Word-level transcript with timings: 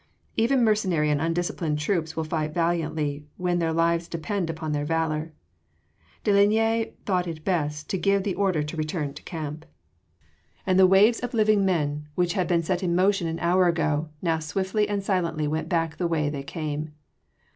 Even 0.35 0.63
mercenary 0.63 1.11
and 1.11 1.21
undisciplined 1.21 1.77
troops 1.77 2.15
will 2.15 2.23
fight 2.23 2.55
valiantly 2.55 3.27
when 3.37 3.59
their 3.59 3.71
lives 3.71 4.07
depend 4.07 4.49
upon 4.49 4.71
their 4.71 4.83
valour. 4.83 5.31
De 6.23 6.33
Linea 6.33 6.91
thought 7.05 7.27
it 7.27 7.45
best 7.45 7.87
to 7.91 7.99
give 7.99 8.23
the 8.23 8.33
order 8.33 8.63
to 8.63 8.75
return 8.75 9.13
to 9.13 9.21
camp. 9.21 9.63
And 10.65 10.79
the 10.79 10.87
waves 10.87 11.19
of 11.19 11.35
living 11.35 11.63
men 11.65 12.07
which 12.15 12.33
had 12.33 12.47
been 12.47 12.63
set 12.63 12.81
in 12.81 12.95
motion 12.95 13.27
an 13.27 13.37
hour 13.41 13.67
ago, 13.67 14.09
now 14.23 14.39
swiftly 14.39 14.89
and 14.89 15.03
silently 15.03 15.47
went 15.47 15.69
back 15.69 15.97
the 15.97 16.07
way 16.07 16.31
they 16.31 16.41
came. 16.41 16.93